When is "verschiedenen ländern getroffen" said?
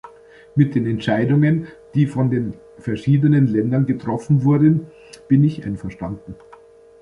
2.79-4.43